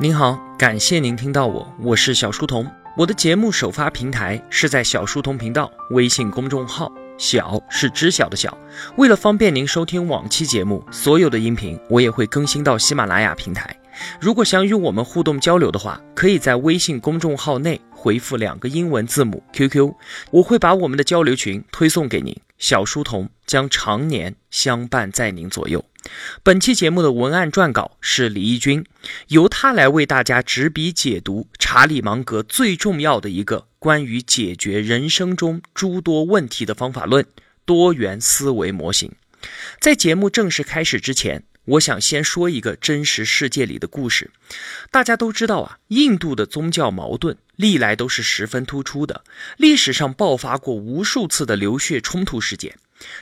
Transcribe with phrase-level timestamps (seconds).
[0.00, 2.68] 您好，感谢您听到我，我是小书童。
[2.96, 8.58] 我的节目首发平台是在小书童频道微信公众号，小是知晓的小。
[8.96, 13.74] 为了方便您收听往期节目，所有的音频我也会更新到喜马拉雅平台。
[14.20, 19.94] 如果想与我们互动交流的话，可以在微信公众号内回复两个英文字母 QQ，
[20.32, 22.36] 我会把我们的交流群推送给您。
[22.58, 25.84] 小书童将常年相伴在您左右。
[26.42, 28.84] 本期节目的文案撰稿是李义军，
[29.28, 37.26] 由他来为大家执笔解读查理芒格最重要的一个关于解决人生中诸多问题的方法论——
[37.64, 39.12] 多元思维模型。
[39.80, 44.30] 在节目正式开始之前，我想先说一个真实世界里的故事。
[44.90, 49.24] 大家都知道啊，印度的宗教矛盾历来都是十分突出的，
[49.56, 52.76] 历史上爆发过无数次的流血冲突事件，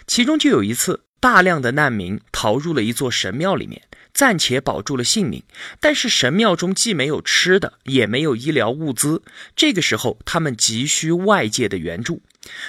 [0.07, 1.05] 其中就有一次。
[1.23, 3.83] 大量的难民逃入了一座神庙里面，
[4.13, 5.45] 暂且保住了性命。
[5.79, 9.23] 但是神庙中既没有吃的，也没有医疗物资。
[9.55, 12.23] 这个时候，他们急需外界的援助。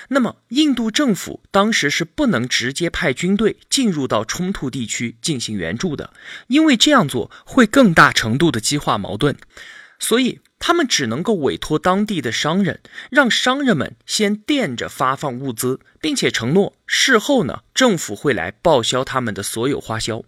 [0.10, 6.14] 那么，印度政府当时是不能直接派军队进入到冲突地区进行援助的，
[6.46, 9.36] 因为这样做会更大程度的激化矛盾。
[9.98, 10.40] 所以。
[10.66, 12.80] 他们只能够委托当地的商人，
[13.12, 20.24] 让商人们先垫着发放物资，并且承诺事后呢，政府会来报销他们的所有花销。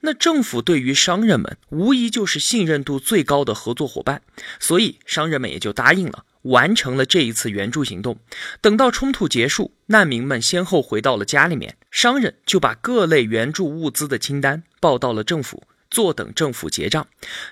[0.00, 4.22] 那政府对于商人们无疑就是信任度最高的合作伙伴，
[4.58, 8.18] 所以商人们也就答应了，完成了这一次援助行动。
[8.60, 17.06] 等到冲突结束，难民们先后回到了家里面，商人就把各类援助物资的清单报到了政府，坐等政府结账。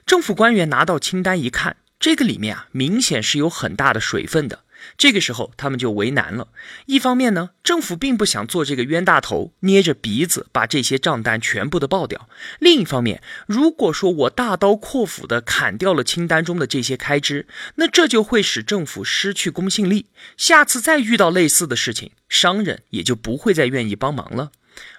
[0.05, 1.77] 政府官员拿到清单一看。
[2.05, 4.65] 这个里面啊，明显是有很大的水分的。
[4.99, 6.49] 这个时候，他们就为难了。
[6.85, 17.47] 一方面呢，政府并不想做这个冤大头，捏着鼻子把这些账单全部的报掉；另一方面，如果说我大刀阔斧的砍掉了清单中的这些开支，
[17.77, 20.09] 那这就会使政府失去公信力。
[20.37, 24.53] 下次再遇到类似的事情，商人也就不会再愿意帮忙了。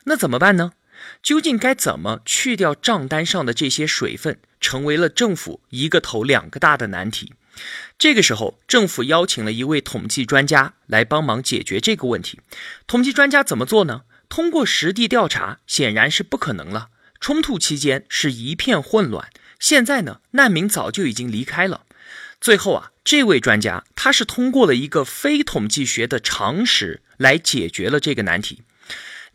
[0.05, 0.71] 那怎么办呢？
[1.25, 7.33] 究竟该怎么去掉账单上的这些水分，成为了政府一个头两个大的难题。
[7.97, 12.39] 这个时候，政府邀请了一位统计专家来帮忙解决这个问题。
[12.85, 14.03] 统计专家怎么做呢？
[14.29, 16.89] 通过实地调查，显然是不可能了。
[17.19, 21.85] 冲突期间是一片混乱，现在呢，难民早就已经离开了。
[22.39, 28.61] 最后啊，这位专家他是通过了一个非统计学的常识来解决了这个难题。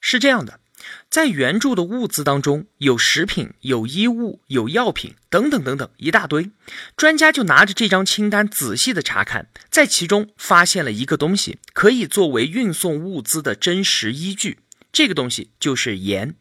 [0.01, 0.61] 是这样的。
[1.11, 6.53] 在援助的物资当中，有食品、有衣物、有药品等等等等一大堆。
[6.97, 14.61] 专家就拿着这张清单仔细的查看，在其中发现了一个东西，可以作为运送物资的真实依据。
[14.93, 16.37] 这个东西就是盐。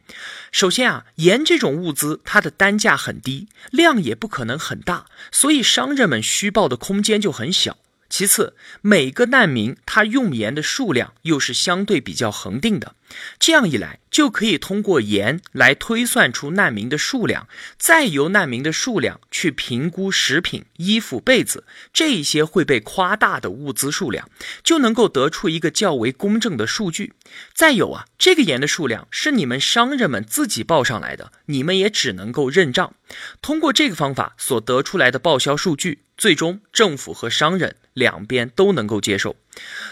[0.51, 7.77] 首先啊，盐这种物资它的单价很低，量也不可能很大，所以商人们虚报的空间就很小。
[8.09, 12.95] 其次，每个难民他用盐的数量又是相对比较恒定的，
[13.37, 17.47] 这样一来就可以通过盐来推算出难民的数量，
[17.77, 24.27] 再由难民的数量去评估食品、衣服、被子这些会被夸大的物资数量，
[24.63, 27.13] 就能够得出一个较为公正的数据。
[27.53, 32.95] 再有啊，这个盐的数量是你们商人们自己报上来的，你们也只能够认账。
[33.41, 35.99] 通过这个方法所得出来的报销数据。
[36.17, 39.35] 最终，政府和商人两边都能够接受，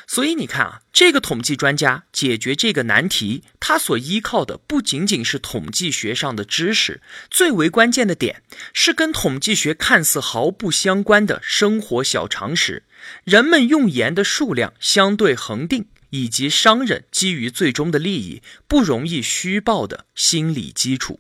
[0.08, 8.44] 所以你看啊，这个统计专家解决这个难题，他所依靠的不仅仅是统计学上的知识，最为关键的点
[8.74, 12.84] 是跟统计学看似毫不相关的生活小常识：
[13.24, 21.20] 人们用盐的数量相对恒定，以及商人基于最终的利益不容易虚报的心理基础。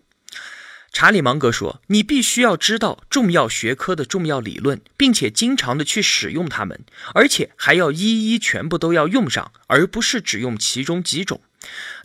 [0.92, 6.80] 查理芒格说：“你必须要知道重要学科的重要理论，并且经常的去使用它们，
[7.14, 11.42] 而且还要一一全部都要用上，而不是只用其中几种。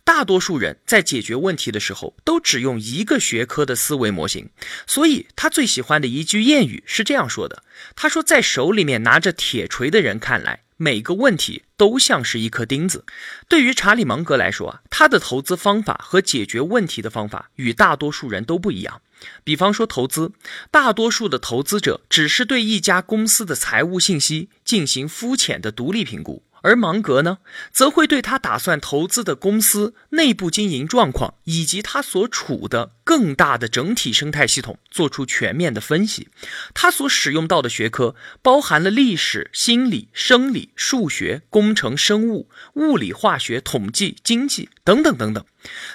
[0.05, 4.51] 大多数人在解决问题的时候，都只用一个学科的思维模型。
[4.87, 7.63] 所以他最喜欢的一句谚语是这样说的：
[7.95, 13.05] 他说，在手里面拿着铁锤的人看来。”每个问题都像是一颗钉子。
[13.49, 19.01] 对于查理芒格来说啊，他的投资方法和解决问题的方法与大多数人都不一样。
[19.45, 20.33] 比方说投资，
[20.73, 27.39] 大多数的投资者只是对一家公司的财务信息进行肤浅的独立评估，而芒格呢，
[27.71, 36.29] 则会对他打算投资的公司内部经营状况以及他所处的更大的整体生态系统做出全面的分析。
[36.75, 45.45] 他所使用到的学科包含了历史、心理、生理、数学、工程、生物、物理、化学、统计、经济等等等等。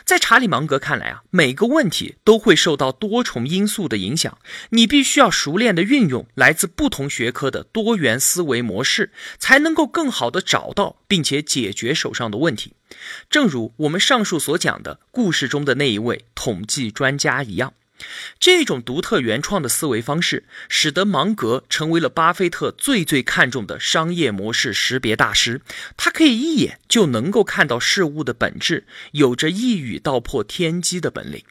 [0.06, 4.38] 在查理芒格看来啊，每个问题都会受到多重因素的影响，
[4.70, 12.74] 你必须要熟练的运用来自不同学科的多元思维模式，才能够更好的找到并且解决手上的问题。
[13.30, 17.74] 正如我们上述所讲的故事中的那一位统计专家一样。
[18.40, 25.62] 这种独特原创的思维方式，使得芒格成为了巴菲特最最看重的商业模式识别大师。
[25.98, 31.44] 他可以一眼就能够看到事物的本质，有着一语道破天机的本领。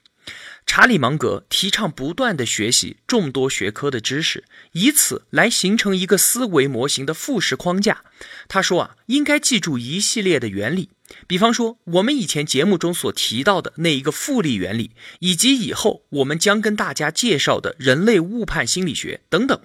[0.65, 8.03] 查理芒格提倡不断的学习众多学科的知识，以此来形成一个思维模型的复式框架。
[8.47, 10.91] 他说啊，应该记住一系列的原理。
[11.27, 19.61] 比方说，我们以前节目中所提到的那一个复利原理，以及以后我们将跟大家介绍的人类误判心理学等等。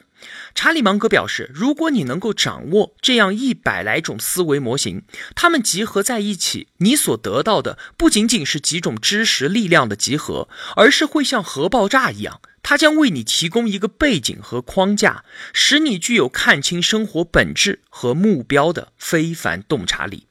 [0.54, 5.04] 查理芒格表示，如果你能够掌握这样一百来种思维模型，
[5.34, 20.28] 它们集合在一起，你所得到的不仅仅是几种知识力量的集合，而是会像核爆炸一样，它将为你提供一个背景和框架，使你具有看清生活本质和目标的非凡洞察力。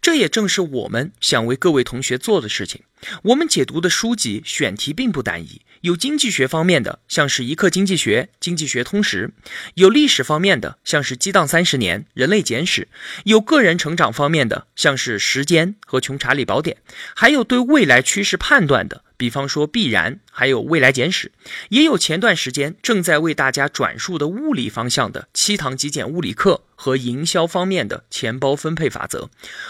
[0.00, 2.82] 这也正是我们想为各位同学做的事情。
[3.22, 9.30] 我们解读的书籍选题并不单一，有经济学方面的，像是一课经济学、经济学通识；
[9.74, 12.84] 有历史方面的，像是激荡三十年、人类简史；
[13.24, 16.76] 有个人成长方面的，像是时间和穷查理宝典；
[17.14, 19.04] 还有对未来趋势判断的。
[19.20, 21.30] 比方说必然，还有未来简史，
[21.68, 29.28] 也有前段时间正在为大家转述的物理方向的七堂极简物理课和营销方面的钱包分配法则。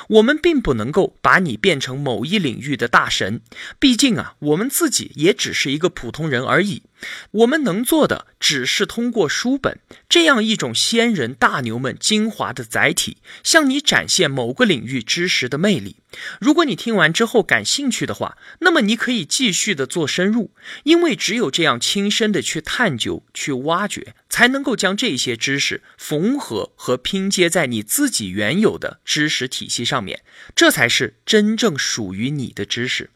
[0.08, 3.41] 我们并不能够把你变成某一领域的大神，
[3.81, 6.85] 毕竟啊，我们自己也只是一个普通人而已。
[7.31, 15.97] 我们能做的，只是通过书本这样一种先人大牛们精华的载体，向你展现某个领域知识的魅力。
[16.41, 20.52] 如果你听完之后感兴趣的话，那么你可以继续的做深入，
[20.82, 30.23] 因为只有这样亲身的去探究、去挖掘，才能够将这些知识缝合和拼接在你自己原有的知识体系上面，
[30.56, 33.11] 这才是真正属于你的知识。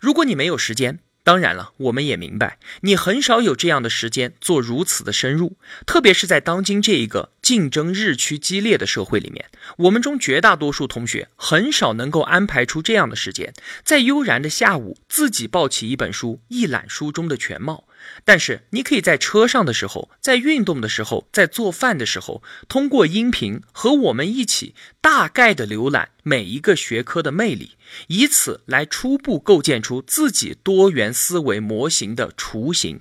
[0.00, 9.44] 如果你没有时间，当然了，我们也明白，你很少有这样的时间做如此的深入，特别是在当今这一个竞争日趋激烈的社会里面，
[9.76, 13.52] 我们中绝大多数同学很少能够安排出这样的时间，
[13.84, 17.84] 在悠然的下午自己抱起一本书，一览书中的全貌。
[18.24, 27.72] 但是，你可以在车上的时候，在运动的时候，在做饭的时候，通过音频和我们一起大概的浏览每一个学科的魅力，
[28.08, 33.00] 以此来初步构建出自己多元思维模型的雏形。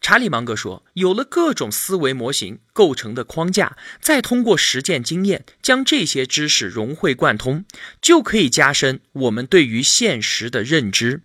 [0.00, 7.64] 查理芒格说：“有了各种思维模型构成的框架，再通过实践经验将这些知识融会贯通，
[8.00, 11.22] 就可以加深我们对于现实的认知。”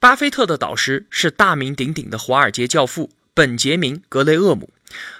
[0.00, 4.70] 巴菲特的导师是大名鼎鼎的华尔街教父本杰明·格雷厄姆。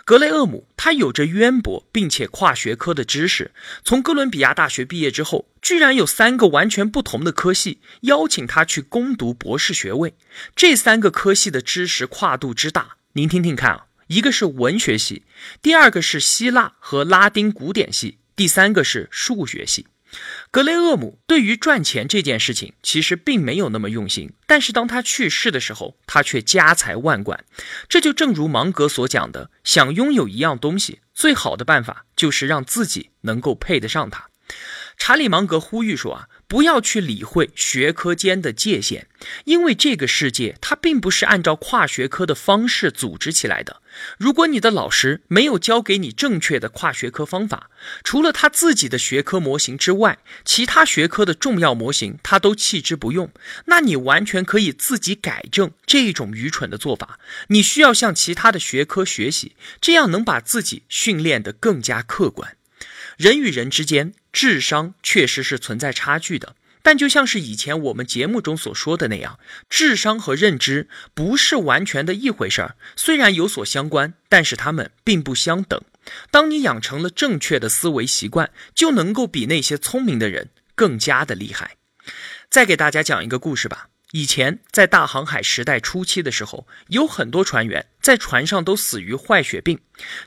[0.05, 3.51] 格雷厄姆他有着渊博并且跨学科的知识。
[3.85, 10.15] 从哥伦比亚大学毕业之后，居然有三个完全不同的科系邀请他去攻读博士学位。
[10.55, 13.87] 这三个科系的知识跨度之大，您听听看啊！
[14.07, 15.25] 一个是文学系，
[15.61, 19.89] 第二个是希腊和拉丁古典系，第三个是数学系。
[20.51, 27.45] 格雷厄姆对于赚钱这件事情其实并没有那么用心，但是当他去世的时候，他却家财万贯。
[27.89, 34.29] 这就正如芒格所讲的，想拥有一样东西，最好的办法就是让自己能够配得上它。
[34.97, 36.29] 查理芒格呼吁说啊。
[36.49, 39.07] 不要去理会学科间的界限，
[39.45, 43.83] 因为这个世界它并不是按照跨学科的方式组织起来的。
[44.19, 47.71] 如果你的老师没有教给你正确的跨学科方法，
[48.05, 53.31] 除了他自己的学科模型之外，其他学科的重要模型他都弃之不用，
[53.67, 57.19] 那你完全可以自己改正这种愚蠢的做法。
[57.49, 62.57] 你需要向其他的学科学习，这样能把自己训练得更加客观。
[63.17, 72.77] 人与人之间智商确实是存在差距的，但就像是以前我们节目中所说的那样，智商和认知不是完全的一回事儿。
[72.97, 75.81] 虽然有所相关，但是他们并不相等。
[76.31, 81.77] 当你养成了正确的思维习惯，就能够比那些聪明的人更加的厉害。
[82.49, 83.89] 再给大家讲一个故事吧。
[84.13, 89.81] 以前在大航海时代初期的时候，有很多船员在船上都死于坏血病，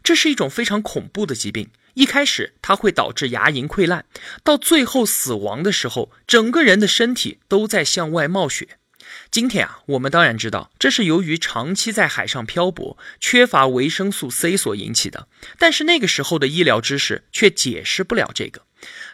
[0.04, 1.70] 这是一种非常恐怖的疾病。
[1.96, 4.06] 一开始，它会导致牙龈溃烂，
[4.44, 8.78] 到最后死亡的时候，整个人的身体都在向外冒血。
[9.30, 15.28] 今天啊，我们当然知道这是由于长期在海上漂泊，缺乏维生素 C 所引起的。
[15.58, 18.62] 但是那个时候的医疗知识却解释不了这个。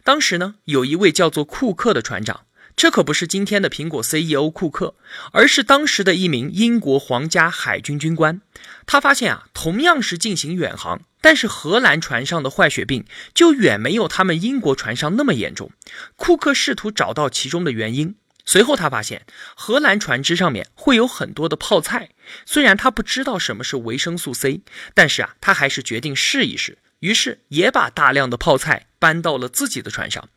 [0.03, 2.45] 当时呢，有一位叫做库克的船长，
[2.77, 4.93] 这可不是今天的苹果 CEO 库克，
[5.31, 8.39] 而是当时的一名英国皇家海军军官。
[8.85, 13.03] 他发现啊，同样是进行远航，但是荷兰船上的坏血病
[13.33, 15.71] 就远没有他们英国船上那么严重。
[16.15, 18.15] 库克试图找到其中的原因。
[18.45, 22.11] 随后，他发现荷兰船只上面会有很多的泡菜。
[22.45, 24.61] 虽然他不知道什么是维生素 C，
[24.93, 26.77] 但是啊，他还是决定试一试。
[26.99, 30.29] 于是，也把大量的泡菜搬到了自己的船上。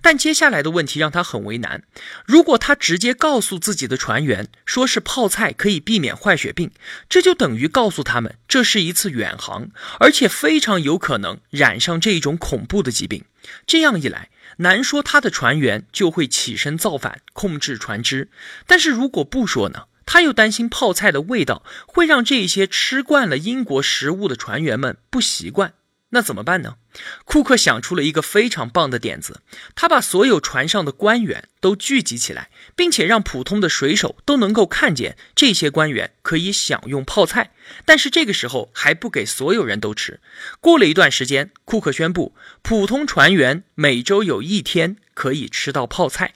[0.00, 1.82] 但接下来的问题让他很为难：
[2.24, 6.70] 如果他直接告诉自己的船员，说是泡菜可以避免坏血病，
[7.08, 13.24] 这就等于告诉他们这是一次远航，而且非常有可能染上这一种恐怖的疾病。
[13.66, 18.28] 这样一来，难说他的船员就会起身造反，控制船只。
[18.68, 19.86] 但是如果不说呢？
[20.06, 25.72] 他又担心泡菜的味道会让这些吃惯了英国食物的船员们不习惯。
[26.14, 26.76] 那怎么办呢？
[27.24, 29.42] 库克想出了一个非常棒的点子，
[29.74, 37.50] 他把所有船上的官员都聚集起来，并且让普通的水手都能够看见这些官员可以享用泡菜，
[37.84, 40.20] 但是这个时候还不给所有人都吃。
[40.60, 46.34] 过了一段时间，库克宣布，普通船员每周有一天可以吃到泡菜。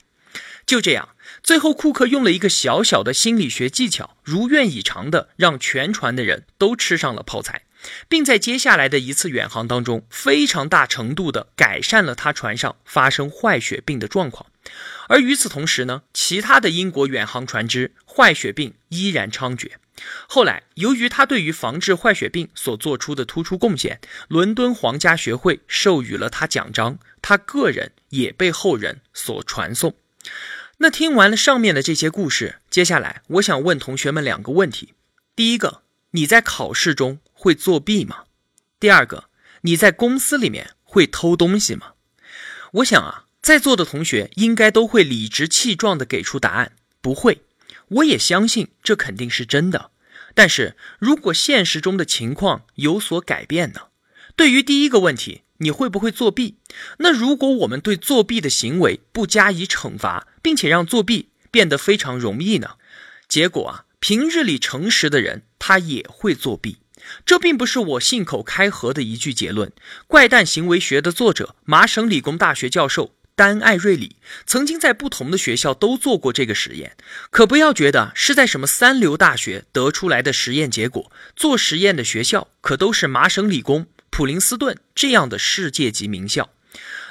[0.65, 7.63] 就这样，最后库克用了一个小小的心理学技巧，如愿以偿的让全船的人都吃上了泡菜。
[8.07, 14.45] 并在接下来的一次远航当中，非常大程度地改善了他船上发生坏血病的状况。
[15.07, 19.71] 而与此同时呢，其他的英国远航船只坏血病依然猖獗。
[20.27, 29.95] 后来，由于他对于防治坏血病所做出的突出贡献，伦敦皇家学会授予了他奖章，他个人也被后人所传颂。
[30.77, 34.93] 那听完了上面的这些故事，接下来我想问同学们两个问题：
[35.35, 35.81] 第一个，
[36.11, 37.19] 你在考试中？
[37.39, 38.25] 会作弊吗？
[38.81, 39.29] 第二个，
[39.61, 41.93] 你在公司里面会偷东西吗？
[42.73, 47.43] 我想啊，在座的同学应该都会理直气壮地给出答案，不会。
[47.87, 49.91] 我也相信这肯定是真的。
[50.33, 53.83] 但是如果现实中的情况有所改变呢？
[54.35, 56.57] 对于第一个问题，你会不会作弊？
[56.97, 62.71] 那如果我们对作弊的行为不加以惩罚，并且让作弊变得非常容易呢？
[63.29, 66.79] 结果啊，平日里诚实的人他也会作弊。
[67.25, 69.71] 这并不是我信口开河的一句结论。
[70.07, 76.97] 怪诞行为学的作者、麻省理工大学教授丹·艾瑞里曾经在不同的学校都做过这个实验。
[77.29, 86.49] 可不要觉得是在什么三流大学得出来的实验结果，做实验的学校可都是麻省理工、普林斯顿这样的世界级名校。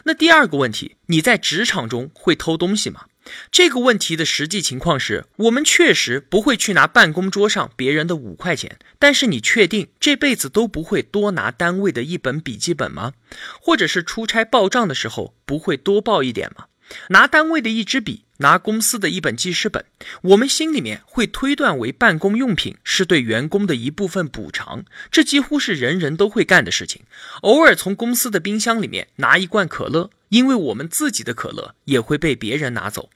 [0.04, 3.06] 那第二个问题，你在职场中会偷东西吗？
[3.50, 13.12] 这个问题的实际情况是，我们确实不会去拿办公桌上别人的五块钱，但是你确定这辈子都不会多拿单位的一本笔记本吗？
[13.60, 16.66] 或者是出差报账的时候不会多报一点吗？
[17.10, 19.84] 拿单位的一支笔，拿公司的一本记事本，
[20.22, 27.02] 我们心里面会推断为办公用品是对员工的一部分补偿，这几乎是人人都会干的事情。
[27.42, 30.10] 偶尔从公司的冰箱里面拿一罐可乐。
[30.28, 33.08] 因为我们自己的可乐也会被别人拿走，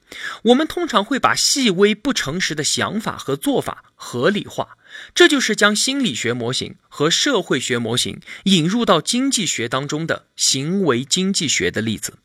[0.45, 4.79] 我们通常会把细微不诚实的想法和做法合理化，
[5.13, 12.15] 这就是将心理学模型和社会学模型引入到经济学当中的行为经济学的例子。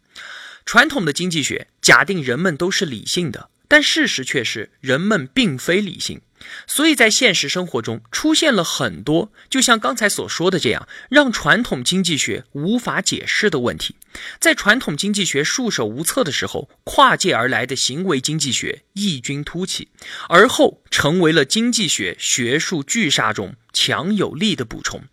[0.68, 6.20] 传统的经济学假定人们都是理性的，但事实却是人们并非理性。
[6.66, 13.96] 所以在现实生活中出现了很多，就像刚才所说的这样，让传统经济学无法解释的问题。
[14.38, 19.88] 在传统经济学束手无策的时候，跨界而来的行为经济学异军突起，
[20.28, 25.04] 而后成为了经济学学术巨鲨中强有力的补充。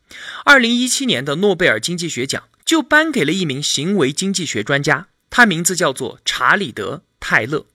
[0.43, 7.65] 二零一七年的诺贝尔经济学奖就颁给了一名行为经济学专家，他名字叫做查理德·泰勒。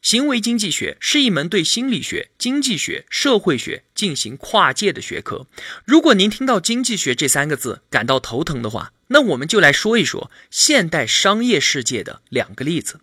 [0.00, 5.48] 行为经济学是一门对心理学、经济学、社会学进行跨界的学科。
[5.84, 13.00] 如果您听到“经济学”这三个字感到头疼的话，那我们就来说一说现代商业世界的两个例子。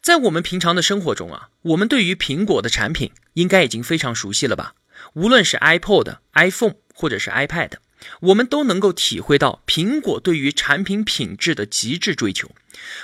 [0.00, 4.74] 在我们平常的生活中啊，我们对于苹果的产品应该已经非常熟悉了吧？
[5.14, 7.72] 无论是 iPod、iPhone 或者是 iPad。
[8.20, 12.50] 我们都能够体会到苹果对于产品品质的极致追求，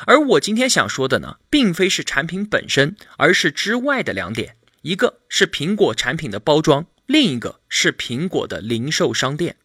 [0.06, 9.56] 而我今天想说的呢，并非是产品本身，而是之外的两点：一个是苹果产品的包装，另一个是苹果的零售商店。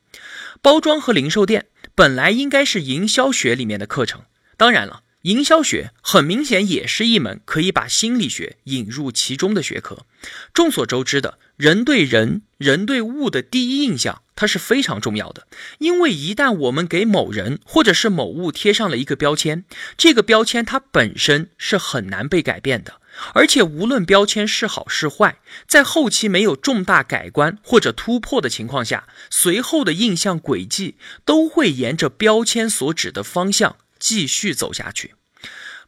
[0.61, 4.23] 包装和零售店本来应该是营销学里面的课程，
[4.57, 10.05] 当然了，营销学很明显也是一门可以把心理学引入其中的学科。
[10.53, 15.45] 众所周知的，人对人、人对物的第一印象，它是非常重要的。
[15.79, 19.65] 因为一旦我们给某人或者是某物贴上了一个标签，
[19.97, 23.01] 这个标签它本身是很难被改变的。
[23.33, 30.95] 而且，无论标签是好是坏，在后期没有重大改观或者突破的情况下，随后的印象轨迹
[31.25, 33.75] 都会沿着标签所指的方向。
[33.99, 35.13] 继续走下去，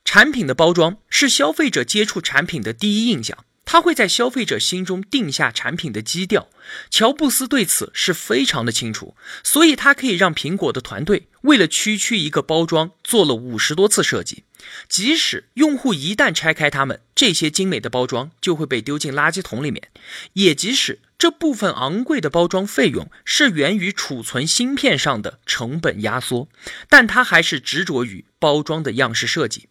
[0.03, 6.49] 产品的包装是消费者接触产品的第一印象，它会在消费者心中定下产品的基调。
[6.89, 14.43] 乔布斯对此是非常的清楚，所以他可以让苹果的团队为了区区一个包装做了五十多次设计，
[14.87, 19.89] 即使用户一旦拆开它们，这些精美的包装就会被丢进垃圾桶里面，
[20.33, 20.99] 也即使。
[21.17, 26.49] 这部分昂贵的包装费用是源于储存芯片上的成本压缩，
[26.89, 29.69] 但他还是执着于包装的样式设计。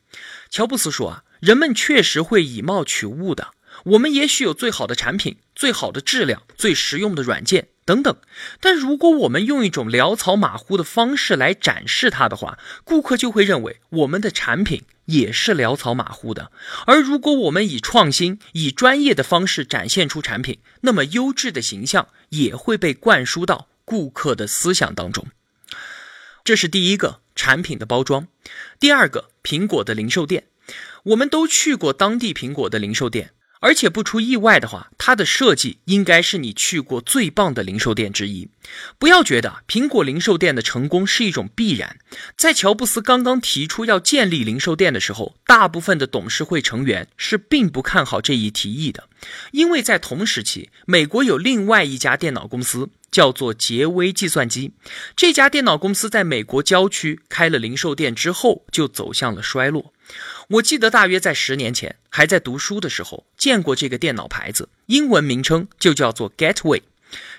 [0.48, 3.48] 乔布斯说：“啊，人们确实会以貌取物的。
[3.84, 8.16] 我们也许有最好的产品、最好的质量、最实用的软件等等，
[8.60, 16.52] 但如果我们用一种潦草马虎的方式来展示它的话，顾客就会认为我们的产品。”也是潦草马虎的，
[16.86, 25.26] 而如果我们以创新、以专业的方式展现出产品，那么优质的形象也会被灌输到顾客的思想当中。
[26.44, 28.28] 这是第一个产品的包装。
[28.78, 30.44] 第二个，苹果的零售店，
[31.02, 33.32] 我们都去过当地苹果的零售店。
[33.60, 38.48] 而且不出意外的话，它的设计应该是你去过最棒的零售店之一。
[38.98, 41.98] 不要觉得苹果零售店的成功是一种必然。
[42.36, 49.08] 在乔布斯刚刚提出要建立零售店的时候，大部分的董事会成员是并不看好这一提议的，
[49.52, 54.72] 因为在同时期，美国有另外一家电脑公司叫做杰威计算机。
[55.16, 59.92] 这家电脑公司在美国郊区开了零售店之后，就走向了衰落。
[60.48, 66.82] 我记得大约在十年前，还在读书的时候见过这个电脑牌子，英文名称就叫做 Gateway。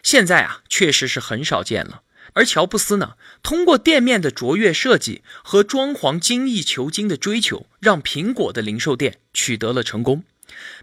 [0.02, 2.04] 现在啊，确实是很少见了。
[2.34, 10.24] 而乔布斯呢，通过店面的卓越设计和装潢精益求精的追求，让苹果的零售店取得了成功。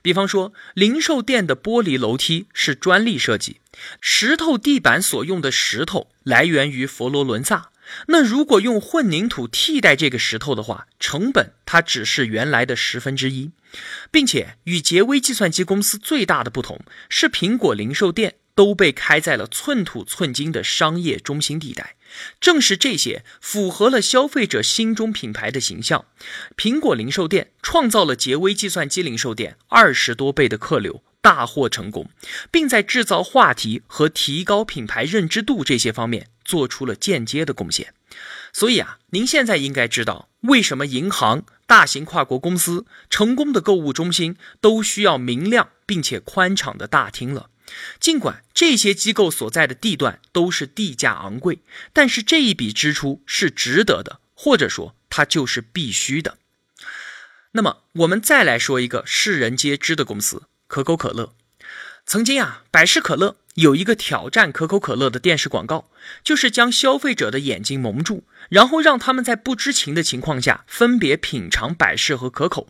[0.02, 3.60] 比方说，零售店的玻璃楼梯是专利设计，
[4.00, 7.70] 石头地板所用的石头来源于佛罗伦萨。
[8.08, 13.50] 那如果用混凝土替代这个石头的话，成本它只是原来的十分之一，
[14.10, 21.96] 并且与杰威计算机公司最大的不同是，苹果零售店都被开在了寸土寸金的商业中心地带。
[22.40, 26.06] 正是这些符合了消费者心中品牌的形象，
[26.56, 31.02] 苹果零售店创造了杰威计算机零售店二十多倍的客流。
[31.20, 32.08] 大获成功，
[32.50, 37.92] 并在制造话题和提高品牌认知度这些方面做出了间接的贡献。
[38.52, 47.50] 所以啊，您现在应该知道为什么银行、大型跨国公司、成功的购物中心都需要明亮并且宽敞的大厅了。
[48.00, 51.60] 尽管这些机构所在的地段都是地价昂贵，
[51.92, 56.38] 但是这一笔支出是值得的，或者说它就是必须的。
[57.52, 60.42] 那么，我们再来说一个世人皆知的公司。
[60.66, 61.34] 可口可乐，
[62.04, 65.90] 曾经啊，百事可乐有一个挑战可口可乐的电视广告，
[66.22, 72.68] 就是将消费者的眼睛蒙住，然后让他们在不知情的情况下分别品尝百事和可口。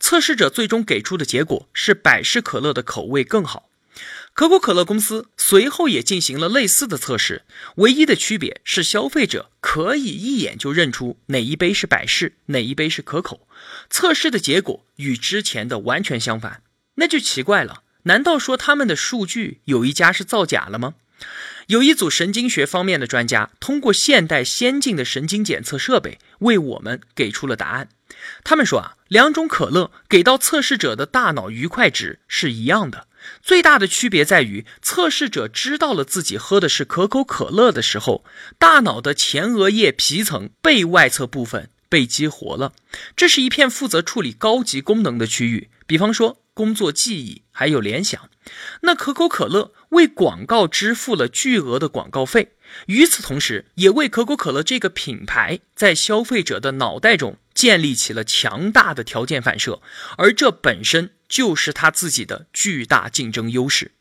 [0.00, 3.68] 测试者最终给出的结果是百事可乐的口味更好。
[4.36, 7.46] 可口可乐公司随后也进行了类似的测试，
[7.76, 13.48] 唯一的区别是消费者可以一眼就认出哪一杯是百事，哪一杯是可口。
[13.88, 16.60] 测试的结果与之前的完全相反。
[16.96, 20.96] 那就奇怪了，难道说他们的数据有一家是造假了吗？
[21.68, 27.88] 有一组神经学方面的专家通过现代先进的神经检测设备为我们给出了答案。
[28.44, 33.08] 他们说啊，两种可乐给到测试者的大脑愉快值是一样的，
[33.42, 38.24] 最大的区别在于测试者知道了自己喝的是可口可乐的时候，
[38.58, 42.72] 大脑的前额叶皮层背外侧部分被激活了，
[43.14, 46.38] 这是一片负责处理高级功能的区域，比方说。
[46.56, 48.30] 工作记忆还有联想，
[48.80, 52.55] 那可口可乐为广告支付了巨额的广告费，
[52.86, 59.80] 与此同时，也为可口可乐这个品牌在消费者的脑袋中建立起了强大的条件反射，
[60.18, 63.92] 而这本身就是他自己的巨大竞争优势。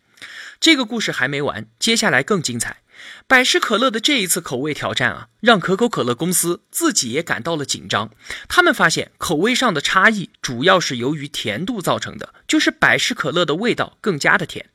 [0.60, 2.78] 这个故事还没完，接下来更精彩。
[3.28, 8.12] 百事可乐的这一次口味挑战啊，让可口可乐公司自己也感到了紧张。
[8.48, 14.70] 他们发现口味上的差异主要是由于甜度造成的，就是百事可乐的味道更加的甜。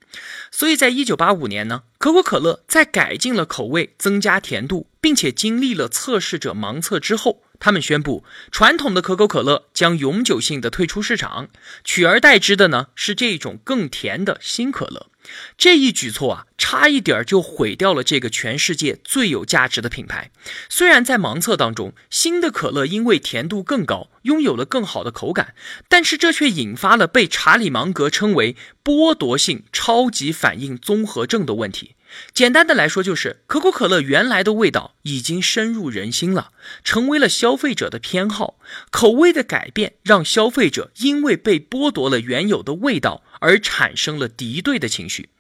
[0.50, 11.48] 所以在一九八五年呢，可口可乐在改进了口味、增加甜度，并且经历了测试者盲测之后，他们宣布传统的可口可乐将永久性的退出市场，
[11.84, 15.09] 取而代之的呢是这种更甜的新可乐。
[15.56, 20.30] 这一举措啊，差一点就毁掉了这个全世界最有价值的品牌。
[20.68, 25.54] 虽然在盲测当中，新的可乐因为甜度更高，拥有了更好的口感，
[25.88, 31.94] 但是这却引发了被查理芒格称为剥夺性超级反应综合症的问题。
[32.34, 36.50] 简单的来说，就是可口可乐原来的味道已经深入人心了，
[36.82, 38.56] 成为了消费者的偏好。
[38.90, 45.30] 口味的改变让消费者因为被剥夺了原有的味道而产生了敌对的情绪。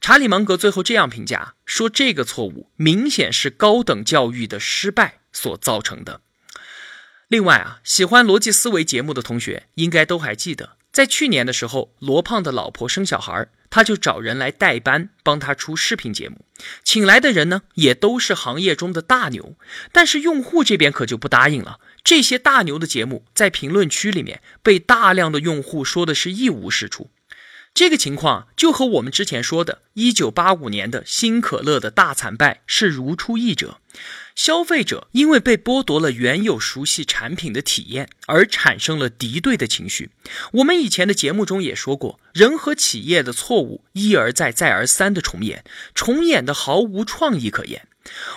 [0.00, 6.22] 查理芒格最后这样评价说：“这个错误明显是高等教育的失败所造成的。”
[7.28, 10.76] 另外啊，喜欢逻辑思维节目的同学应该都还记得。
[10.90, 16.44] 在去年的时候，罗胖的老婆生小孩，他就找人来代班帮他出视频节目，
[16.84, 19.56] 请来的人呢也都是行业中的大牛，
[19.90, 21.80] 但是用户这边可就不答应了。
[22.04, 27.10] 这些大牛的节目在评论区里面被大量的用户说的是一无是处，
[27.74, 33.78] 这个情况就和我们之前说的1985年的新可乐的大惨败是如出一辙。
[34.34, 40.10] 消费者因为被剥夺了原有熟悉产品的体验，而产生了敌对的情绪。
[40.52, 47.86] 我们以前的节目中也说过，人和企业的错误一而再、再而三的重演，重演的毫无创意可言。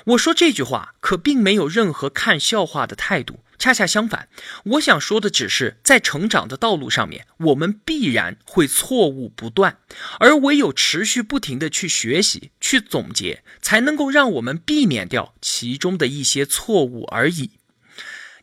[0.06, 3.40] 我说这句话，可并没有任何看笑话的态度。
[3.58, 4.30] 恰恰相反，
[4.64, 9.80] 我想说的只是，在成长的道路上面，我们必然会错误不断，
[10.20, 17.52] 而唯有持续不停的去学习、去总结，才能够让我们避免掉其中的一些错误而已。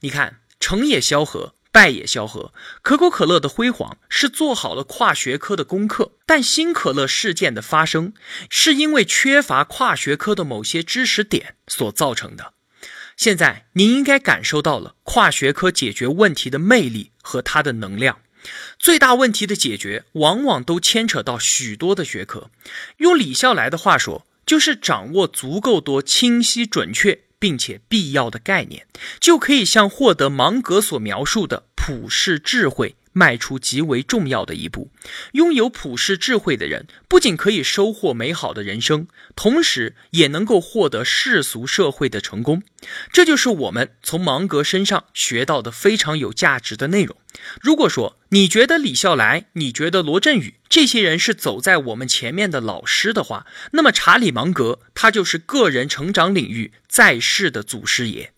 [0.00, 2.52] 你看，成也萧何，败也萧何。
[2.82, 8.14] 可口可乐的辉煌是做好了跨学科的功课，但新可乐事件的发生，
[8.50, 12.54] 是因为缺乏跨学科的某些知识点所造成的。
[13.16, 18.20] 现在您应该感受到了跨学科解决问题的魅力和它的能量。
[18.78, 22.50] 最大问题的解决，往往都牵扯到许多的学科。
[22.96, 28.86] 用李笑来的话说，就是掌握足够多清晰、准确并且必要的概念，
[29.20, 32.96] 就可以像获得芒格所描述的普世智慧。
[33.12, 34.90] 迈出极为重要的一步。
[35.32, 42.62] 拥有普世智慧的人，不仅可以收获美好的人生，同时也能够获得世俗社会的成功。
[43.12, 47.16] 这就是我们从芒格身上学到的非常有价值的内容。
[47.60, 58.32] 如果说你觉得李笑来，你觉得罗振宇这些人是走在我们前面的老师的话，那么查理芒格他就是个人成长领域在世的祖师爷。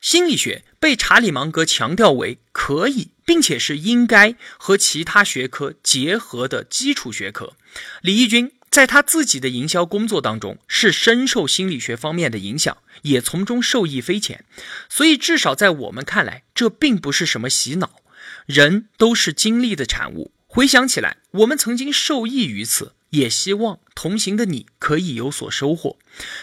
[0.00, 7.54] 心理学被查理芒格强调为可以，并且是应该和其他学科结合的基础学科。
[8.00, 14.44] 李义军在他自己的营销工作当中是深受心理学方面的影响，也从中受益匪浅。
[14.88, 18.00] 所以，至少在我们看来，这并不是什么洗脑。
[18.46, 22.94] 人都是经历的产物，回想起来，我们曾经受益于此。
[23.10, 25.98] 也希望同行的你可以有所收获，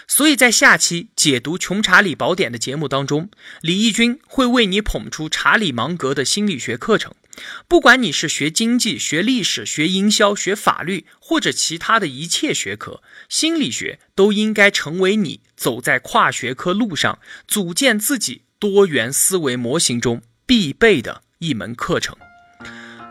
[0.07, 3.29] 所以在下期解读《穷查理宝典》的节目当中，
[3.61, 7.13] 李义军会为你捧出查理芒格的心理学课程。
[7.67, 22.15] 不管你是学经济、学历史、学营销、学法律，或者其他的一切学科，心理学都应该成为你走在跨学科路上、组建自己多元思维模型中必备的一门课程。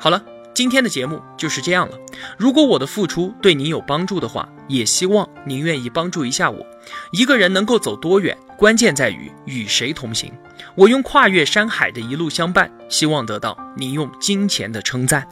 [0.01, 0.34] 好了。
[0.55, 1.99] 今天的节目就是这样了。
[2.38, 6.64] 如果我的付出对您有帮助的话，也希望您愿意帮助一下我。
[7.11, 10.33] 一个人能够走多远，关键在于与谁同行。
[10.77, 15.27] 我用跨越山海的一路相伴，希望得到您用金钱的称赞。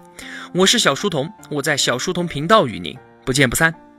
[0.53, 3.92] 我是小书童，我在小书童频道与您不见不散。